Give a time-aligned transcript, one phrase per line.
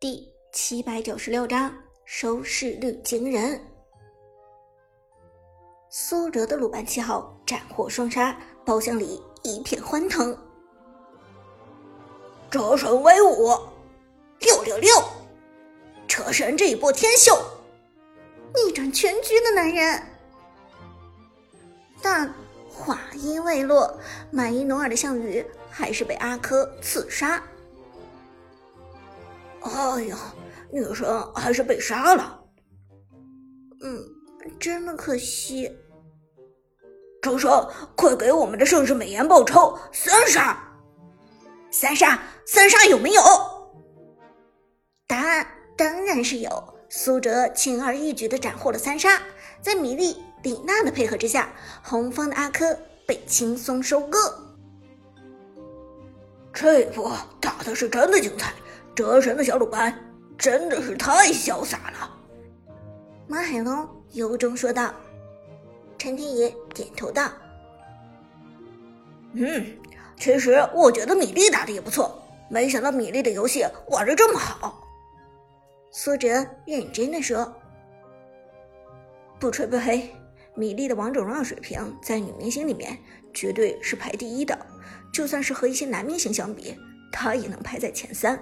[0.00, 1.74] 第七百九十六章
[2.04, 3.60] 收视率惊人。
[5.90, 10.38] 苏哲的鲁班七号斩获双杀，包厢里一片欢腾。
[12.48, 13.48] 折神威武，
[14.38, 14.88] 六六六！
[16.06, 17.36] 车神这一波天秀，
[18.54, 20.00] 逆转全局的男人。
[22.00, 22.32] 但
[22.70, 23.98] 话音未落，
[24.30, 27.42] 满一努尔的项羽还是被阿珂刺杀。
[29.62, 30.16] 哎呀，
[30.72, 32.40] 女神还是被杀了。
[33.80, 34.04] 嗯，
[34.58, 35.70] 真的可惜。
[37.20, 39.76] 周生，快给我们的盛世美颜报仇！
[39.92, 40.56] 三杀，
[41.70, 43.22] 三杀，三杀有没有？
[45.06, 45.46] 答案
[45.76, 46.74] 当然是有。
[46.90, 49.20] 苏哲轻而易举的斩获了三杀，
[49.60, 51.52] 在米莉、李娜的配合之下，
[51.82, 52.74] 红方的阿珂
[53.06, 54.18] 被轻松收割。
[56.54, 58.54] 这波打的是真的精彩。
[58.98, 59.96] 折神的小鲁班
[60.36, 62.18] 真的是太潇洒了，
[63.28, 64.92] 马海龙由衷说道。
[65.96, 67.30] 陈天野点头道
[69.34, 69.64] ：“嗯，
[70.16, 74.84] 其实我觉得米粒打的也不错，没想到米粒的游戏玩的这么好。”
[75.92, 77.54] 苏哲认真的说
[79.38, 80.12] ：“不吹不黑，
[80.56, 82.98] 米粒的王者荣耀水平在女明星里面
[83.32, 84.58] 绝对是排第一的，
[85.12, 86.76] 就算是和一些男明星相比，
[87.12, 88.36] 她也能排在前三。”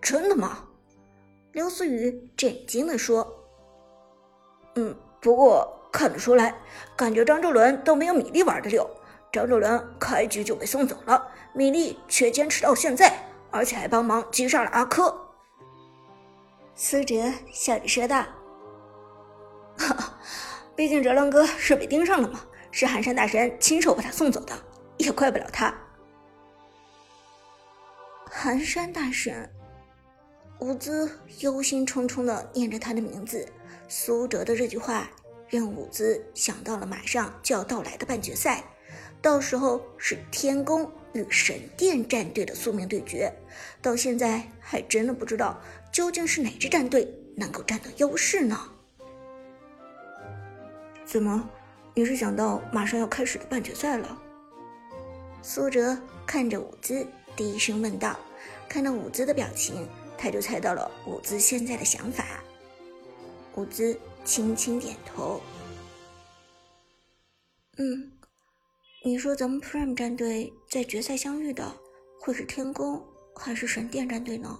[0.00, 0.64] 真的吗？
[1.52, 3.26] 刘思雨震惊的说
[4.76, 6.54] ：“嗯，不过看得出来，
[6.94, 8.88] 感觉张周伦都没有米粒玩的溜。
[9.32, 13.12] 张周伦开局就被送走了，米粒却坚持到现在，
[13.50, 15.12] 而且还帮忙击杀了阿珂。”
[16.76, 17.14] 苏哲
[17.50, 18.24] 笑着说道：“，
[20.76, 24.54] 毕竟哲伦哥是被盯上了嘛，是寒山大神亲手把他送走的，
[24.98, 25.74] 也怪不了他。”
[28.30, 29.50] 寒山大神。
[30.60, 31.08] 伍兹
[31.40, 33.46] 忧心忡忡地念着他的名字，
[33.88, 35.08] 苏哲的这句话
[35.48, 38.64] 让伍兹想到了马上就要到来的半决赛，
[39.22, 43.32] 到时候是天宫与神殿战队的宿命对决。
[43.80, 45.60] 到现在还真的不知道
[45.92, 48.58] 究竟是哪支战队能够占到优势呢？
[51.04, 51.48] 怎么，
[51.94, 54.20] 你是想到马上要开始的半决赛了？
[55.40, 55.96] 苏哲
[56.26, 58.18] 看着伍兹，低声问道。
[58.68, 59.88] 看到伍兹的表情。
[60.18, 62.42] 他就猜到了伍兹现在的想法，
[63.54, 65.40] 伍兹轻轻点头。
[67.76, 68.12] 嗯，
[69.04, 71.72] 你说咱们 Prime 战队在决赛相遇的
[72.20, 73.00] 会是天宫
[73.36, 74.58] 还是神殿战队呢？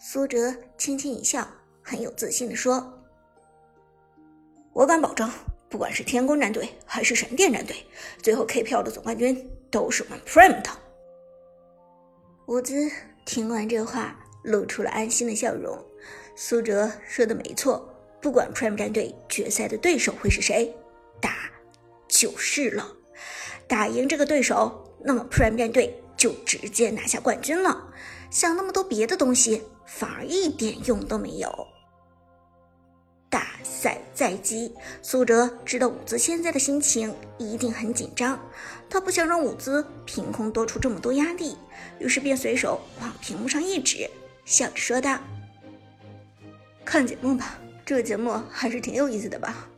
[0.00, 1.46] 苏哲轻轻一笑，
[1.82, 3.02] 很有自信的说
[4.72, 5.30] ：“我敢保证，
[5.68, 7.76] 不管是天宫战队还是神殿战队，
[8.22, 10.70] 最后 K 票的总冠军都是我们 Prime 的。”
[12.48, 12.90] 伍兹。
[13.24, 15.82] 听完这话，露出了安心的笑容。
[16.36, 17.88] 苏哲说的没错，
[18.20, 20.74] 不管 Prime 战队决赛的对手会是谁，
[21.20, 21.50] 打
[22.08, 22.96] 就是了。
[23.66, 27.92] 打赢这个对手，那么 Prime 战队就直接拿下冠军了。
[28.30, 31.68] 想那么多别的东西，反而一点用都没有。
[33.34, 34.72] 大赛在即，
[35.02, 38.38] 苏哲知道伍兹现在的心情一定很紧张，
[38.88, 41.56] 他不想让伍兹凭空多出这么多压力，
[41.98, 44.08] 于是便随手往屏幕上一指，
[44.44, 45.18] 笑着说道
[46.86, 49.68] ：“看节目吧，这个节目还是挺有意思的吧？”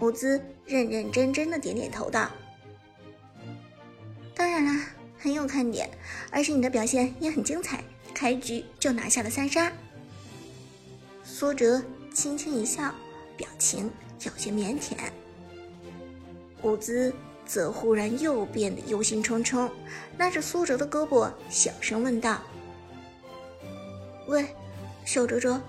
[0.00, 2.30] 伍兹认认真真的点点头道
[4.36, 4.84] ：“当然啦，
[5.18, 5.88] 很有看点，
[6.30, 7.82] 而且你的表现也很精彩，
[8.12, 9.72] 开局就拿下了三杀。”
[11.24, 11.82] 苏哲。
[12.12, 12.92] 轻轻一笑，
[13.36, 13.90] 表情
[14.24, 14.96] 有些腼腆。
[16.62, 17.12] 伍兹
[17.46, 19.70] 则忽然又变得忧心忡忡，
[20.18, 22.42] 拉着苏哲的胳膊，小声问道
[24.28, 24.54] ：“喂，
[25.04, 25.60] 小哲哲，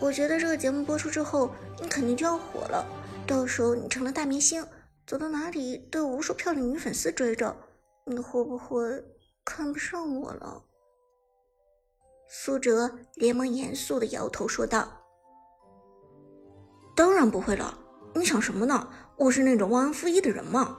[0.00, 1.50] 我觉得这个节目播出之后，
[1.80, 2.84] 你肯定就要火了。
[3.26, 4.66] 到时候你成了大明星，
[5.06, 7.54] 走到哪里都有无数漂亮女粉丝追着，
[8.06, 9.04] 你会不会
[9.44, 10.64] 看不上我了？”
[12.28, 14.99] 苏哲连忙严肃的摇头说道。
[17.00, 17.78] 当然不会了，
[18.12, 18.86] 你想什么呢？
[19.16, 20.76] 我是那种忘恩负义的人吗？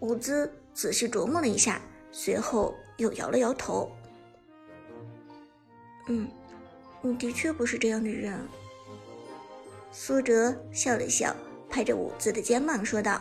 [0.00, 1.78] 伍兹仔细琢磨了一下，
[2.10, 3.92] 随后又摇了摇头。
[6.08, 6.26] 嗯，
[7.02, 8.40] 你的确不是这样的人。
[9.92, 11.36] 苏哲笑了笑，
[11.68, 13.20] 拍着伍兹的肩膀说道：“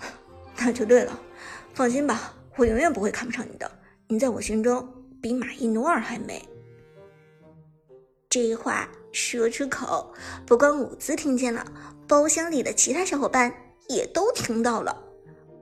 [0.58, 1.18] 那就对了，
[1.72, 3.72] 放心吧，我永远不会看不上你的。
[4.06, 4.86] 你在我心中
[5.22, 6.46] 比马伊努尔还美。”
[8.28, 8.86] 这一话。
[9.14, 10.12] 说出口，
[10.44, 11.64] 不光伍兹听见了，
[12.08, 13.54] 包厢里的其他小伙伴
[13.88, 15.00] 也都听到了。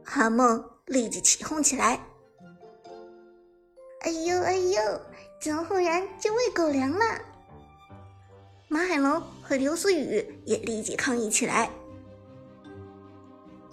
[0.02, 2.00] 韩梦立即起哄起来
[4.00, 4.80] ：“哎呦哎呦，
[5.38, 7.04] 怎么忽然就喂狗粮了？
[8.68, 11.68] 马海龙和刘思雨也立即抗议起来。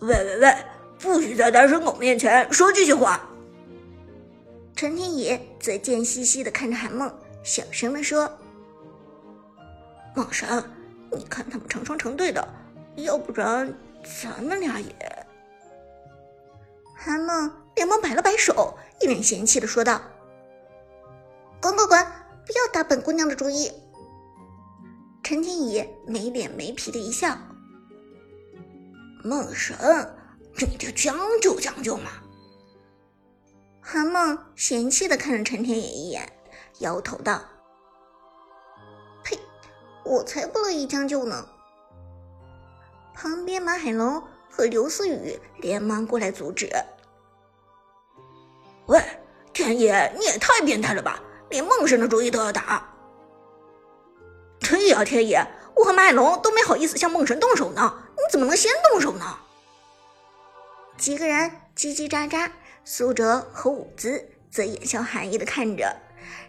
[0.02, 0.56] 喂喂喂，
[1.00, 3.30] 不许在单身狗面前说这些话！
[4.76, 7.10] 陈天野则贱兮兮的看着韩梦，
[7.44, 8.30] 小声的说
[10.20, 10.62] ：“梦神，
[11.14, 12.46] 你看他们成双成对的，
[12.98, 13.74] 要不然
[14.22, 14.94] 咱们俩也……”
[16.94, 20.02] 韩梦连忙摆了摆手，一脸嫌弃的说道
[21.64, 22.06] ：“滚滚滚，
[22.46, 23.72] 不要打本姑娘的主意！”
[25.24, 27.38] 陈天野没脸没皮的一笑。
[29.24, 29.78] 梦神，
[30.58, 32.12] 你就将就将就嘛！
[33.80, 36.30] 韩梦嫌弃的看了陈天野一眼，
[36.80, 37.59] 摇头道：“呸，
[40.10, 41.48] 我才不乐意将就呢！”
[43.14, 46.70] 旁边马海龙和刘思雨连忙过来阻止
[48.88, 49.00] ：“喂，
[49.54, 51.22] 天野，你也太变态了吧！
[51.50, 52.90] 连梦神的主意都要打
[54.60, 55.46] ！”“对呀，天野，
[55.76, 59.38] 我和马海龙都没好意思向梦神动手呢。”你怎么能先动手呢？
[60.98, 62.52] 几个人叽叽喳喳，
[62.84, 65.96] 苏哲和伍兹则眼笑含意的看着，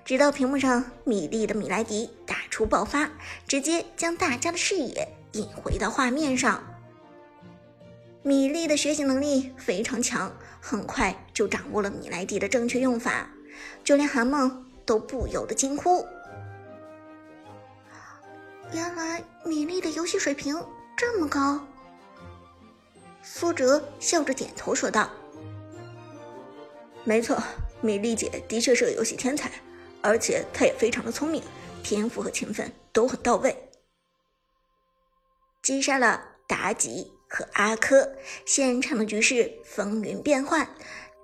[0.05, 3.09] 直到屏幕上米粒的米莱迪打出爆发，
[3.49, 6.63] 直接将大家的视野引回到画面上。
[8.23, 10.31] 米粒的学习能力非常强，
[10.61, 13.31] 很快就掌握了米莱迪的正确用法，
[13.83, 16.07] 就连韩梦都不由得惊呼
[18.75, 20.63] ：“原来米粒的游戏水平……”
[20.95, 21.67] 这么高，
[23.23, 25.09] 苏哲笑着点头说道
[27.05, 27.43] ：“没错，
[27.81, 29.51] 米莉姐的确是个游戏天才，
[30.03, 31.43] 而且她也非常的聪明，
[31.83, 33.71] 天赋和勤奋都很到位。”
[35.63, 38.17] 击杀了妲己和阿珂，
[38.47, 40.69] 现场的局势风云变幻，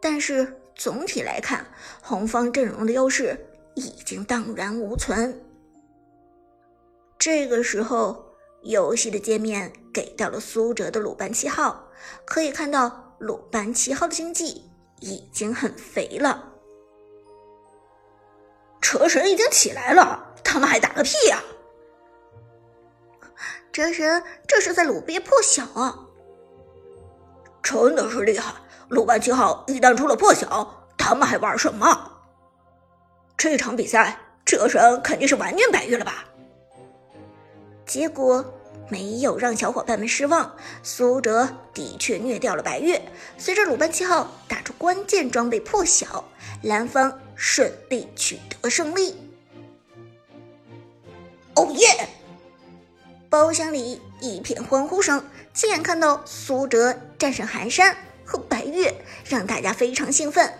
[0.00, 1.66] 但是总体来看，
[2.02, 5.44] 红方阵容的优势已经荡然无存。
[7.18, 8.24] 这个时候。
[8.62, 11.88] 游戏的界面给到了苏哲的鲁班七号，
[12.24, 14.68] 可以看到鲁班七号的经济
[14.98, 16.52] 已经很肥了。
[18.80, 21.42] 车神已经起来了，他们还打个屁呀！
[23.72, 25.98] 车神这是在鲁憋破晓啊！
[27.62, 28.54] 真的是厉害，
[28.88, 32.12] 鲁班七号一旦出了破晓，他们还玩什么？
[33.36, 36.24] 这场比赛，车神肯定是完虐白玉了吧？
[37.84, 38.42] 结果
[38.88, 43.02] 没有让小伙伴们失望，苏哲的确虐掉了白月。
[43.36, 46.24] 随着鲁班七号打出关键装备破晓，
[46.62, 49.25] 蓝方顺利取得胜利。
[51.56, 52.08] 哦耶！
[53.28, 58.94] 包厢里一片欢呼声，亲眼看到苏哲战胜寒山和白月，
[59.24, 60.52] 让大家非常兴奋。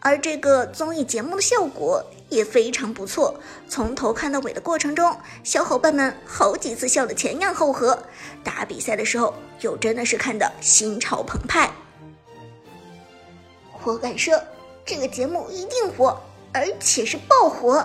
[0.00, 2.04] 而这个综艺节目的效果。
[2.30, 8.04] 也非常不错，从头看到尾的过程中，小伙伴们好几次笑得前仰后合。
[8.44, 11.68] 打比赛的时候，又真的是看得心潮澎湃。
[13.82, 14.40] 我敢说，
[14.86, 16.16] 这个节目一定火，
[16.52, 17.84] 而且是爆火。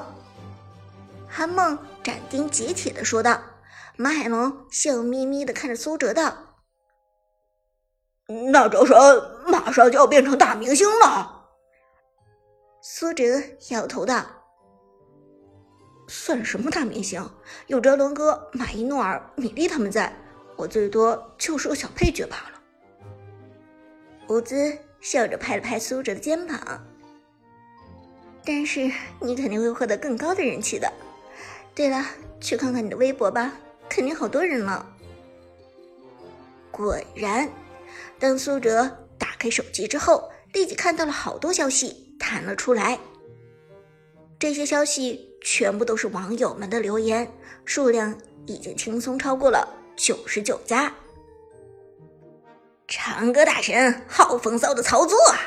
[1.28, 1.76] 韩梦
[2.06, 3.42] 斩钉截铁的说道。
[3.98, 6.58] 马海龙笑眯眯的看着苏哲道
[8.52, 8.94] ：“那这是
[9.50, 11.48] 马上就要变成大明星了。”
[12.84, 13.24] 苏哲
[13.70, 14.24] 摇头道。
[16.08, 17.28] 算什么大明星？
[17.66, 20.14] 有哲伦哥、马伊诺尔、米莉他们在，
[20.56, 22.62] 我最多就是个小配角罢了。
[24.28, 26.86] 伍兹笑着拍了拍苏哲的肩膀。
[28.44, 30.92] 但是你肯定会获得更高的人气的。
[31.76, 32.04] 对了，
[32.40, 33.52] 去看看你的微博吧，
[33.90, 34.86] 肯定好多人了。
[36.72, 37.48] 果然，
[38.18, 38.90] 当苏哲
[39.20, 42.98] 打开手机之后，立即看到了好多消息弹了出来。
[44.40, 45.32] 这些消息。
[45.48, 47.32] 全部都是网友们的留言，
[47.66, 48.18] 数量
[48.48, 49.64] 已经轻松超过了
[49.96, 50.92] 九十九加。
[52.88, 55.38] 长歌大神好风骚的操作啊！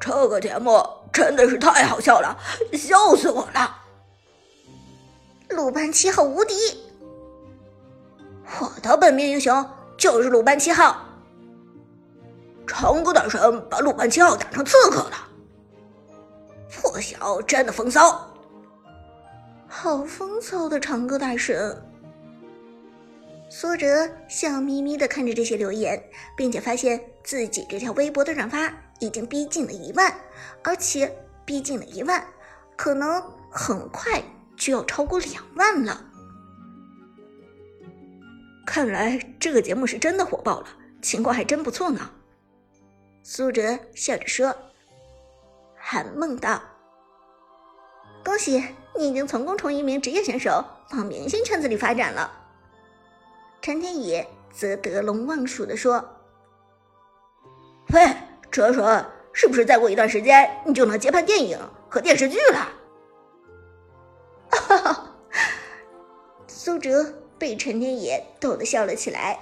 [0.00, 0.82] 这个节目
[1.12, 2.34] 真的是太好笑了，
[2.72, 3.83] 笑死我了！
[5.54, 6.54] 鲁班七号无敌，
[8.60, 9.64] 我的本命英雄
[9.96, 11.06] 就是鲁班七号。
[12.66, 15.12] 长歌大神把鲁班七号打成刺客了，
[16.68, 18.28] 破晓真的风骚。
[19.68, 21.80] 好风骚的长歌大神，
[23.48, 26.02] 苏哲笑眯眯的看着这些留言，
[26.36, 30.12] 并且发现自己这条微博的转发已经逼近了一万，
[30.64, 32.26] 而且逼近了一万，
[32.76, 34.20] 可能很快
[34.56, 36.04] 就要超过两万了。
[38.66, 40.66] 看来这个节目是真的火爆了，
[41.02, 42.10] 情况还真不错呢。
[43.22, 44.54] 苏哲笑着说
[45.76, 46.60] ：“韩梦道。”
[48.24, 48.64] 恭喜
[48.96, 52.30] 你已经成功从一名职业选手往明星圈子里发展了。
[53.60, 56.02] 陈天野则得陇望蜀地说
[57.92, 58.14] ：“喂，
[58.50, 61.58] 哲哲，是不是再过一段时间你就能接拍电影
[61.88, 62.68] 和电视剧了？”
[66.74, 67.04] 苏哲
[67.38, 69.38] 被陈天野逗得笑了起来。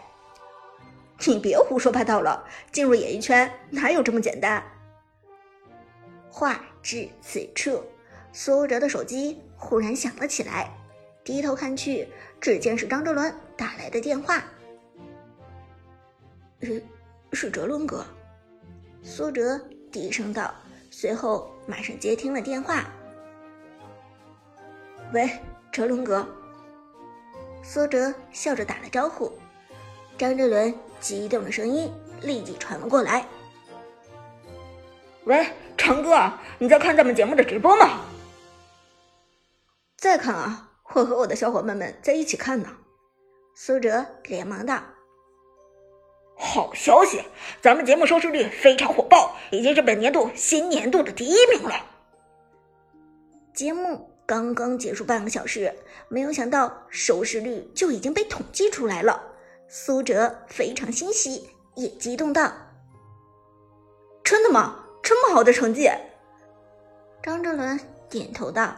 [1.27, 4.63] 你别胡说八道了，进入演艺圈哪有这么简单？
[6.31, 7.83] 话至此处，
[8.35, 10.71] 苏哲的手机忽然响了起来，
[11.25, 12.07] 低头看去，
[12.39, 14.45] 只见是张哲伦打来的电话。
[16.61, 16.85] 是，
[17.33, 18.05] 是哲伦哥。
[19.03, 19.59] 苏哲
[19.91, 20.55] 低声道，
[20.91, 22.85] 随后马上接听了电话。
[25.15, 25.31] 喂，
[25.71, 26.29] 哲伦哥。
[27.63, 29.33] 苏哲笑着打了招呼。
[30.19, 31.91] 张哲伦激动的声音
[32.21, 33.27] 立即传了过来
[35.25, 38.01] ：“喂，成哥，你在看咱们节目的直播吗
[39.97, 42.69] ？”“在看啊，我和我的小伙伴们在一起看呢。”
[43.55, 44.81] 苏哲连忙道
[46.37, 47.23] ：“好消息，
[47.61, 51.75] 咱们节目收视率非常火爆，已经是本年度新年度的第一名了。”
[53.55, 55.75] 节目刚刚结束半个小时，
[56.09, 59.21] 没有想到收视率就已经被统计出来了。
[59.69, 62.53] 苏哲非常欣喜，也激动道
[64.23, 64.85] ：“真的吗？
[65.03, 65.91] 这么好的成绩？”
[67.23, 68.75] 张哲伦点头道：“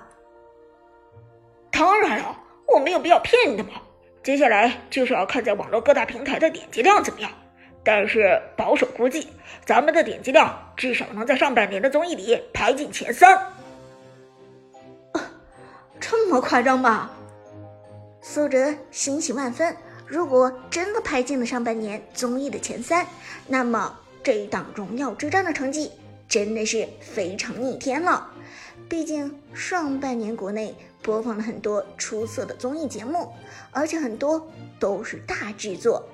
[1.71, 2.37] 当然了，
[2.67, 3.71] 我没有必要骗你的嘛。
[4.23, 7.31] 接下来就是要看在网络各大平台的点击量怎么样。
[7.83, 9.29] 但是保守估计，
[9.67, 13.54] 咱们的点击量至少能在上半年的综艺里排进前三。
[16.35, 17.13] 这么夸张吧？”
[18.21, 19.77] 苏哲欣喜万分。
[20.05, 23.07] 如果真的排进了上半年综艺的前三，
[23.47, 25.93] 那么这一档《荣耀之战》的成绩
[26.29, 28.33] 真的是非常逆天了。
[28.89, 33.33] 毕竟上半年国内播放了很多出色的综艺节目，
[33.71, 34.45] 而且很多
[34.81, 36.05] 都是大制作。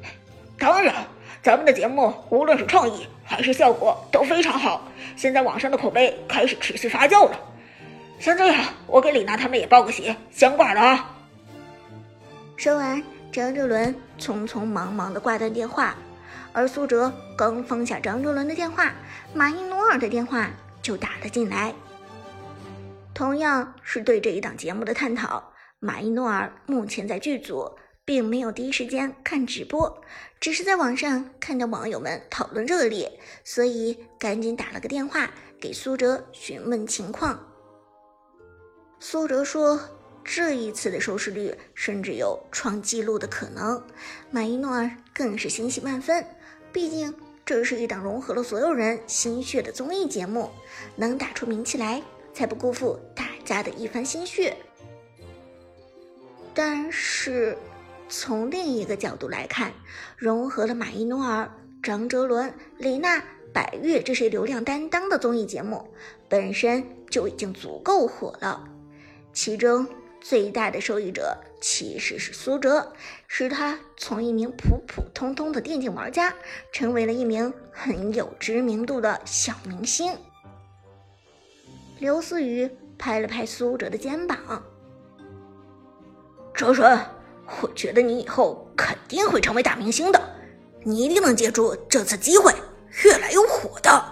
[0.58, 1.04] 当然，
[1.42, 7.38] 咱们的节目无论是创意还是效果都非常好，现在网上的口碑开始持续发酵了。
[8.18, 11.10] 先这样，我给李娜他们也报个喜，先挂了啊。
[12.56, 15.96] 说完，张哲伦匆匆忙忙地挂断电话，
[16.52, 18.94] 而苏哲刚放下张哲伦的电话，
[19.34, 21.74] 马伊努尔的电话就打了进来。
[23.12, 30.00] 同样是对这一档节目的探讨，马伊努尔目前在剧组，并没有第一时间看直播，
[30.40, 35.30] 只是在网上看到网友们讨论热烈，所以赶紧打了个电话
[35.60, 37.38] 给苏哲询问情况。
[39.06, 39.78] 苏哲说。
[40.24, 43.82] 这一次的收视率甚至有创纪录的可能，
[44.30, 46.24] 马伊诺尔更是欣喜万分。
[46.72, 50.48] 毕竟这是一档融合了所有人心血的综艺节目，
[50.96, 54.56] 能打出名气来，才不辜负大家的一番心血。
[56.54, 57.58] 但是
[58.08, 59.74] 从另一个角度来看，
[60.16, 65.86] 融合了马伊诺尔、张哲伦、李娜、百越这些流量担当的综艺节目，
[66.26, 68.66] 本身就已经足够火了，
[69.34, 69.86] 其中。
[70.26, 72.94] 最大的受益者其实是苏哲，
[73.28, 76.34] 使他从一名普普通通的电竞玩家，
[76.72, 80.16] 成为了一名很有知名度的小明星。
[81.98, 84.38] 刘思雨拍了拍苏哲的肩膀
[86.56, 86.98] ：“哲哲，
[87.60, 90.18] 我觉得你以后肯定会成为大明星的，
[90.84, 92.50] 你一定能借助这次机会，
[93.04, 94.04] 越来越火的。”